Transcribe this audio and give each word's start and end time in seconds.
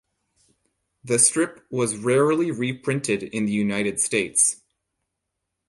The 1.03 1.19
strip 1.19 1.63
was 1.69 1.95
rarely 1.95 2.49
reprinted 2.49 3.21
in 3.21 3.45
the 3.45 3.51
United 3.51 3.99
States. 3.99 4.59